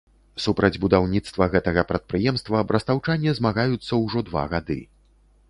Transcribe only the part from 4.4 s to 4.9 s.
гады.